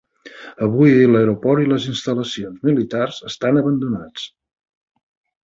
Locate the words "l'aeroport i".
1.15-1.69